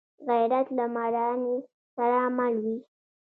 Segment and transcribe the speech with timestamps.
[0.27, 1.55] غیرت له مړانې
[1.95, 2.77] سره مل وي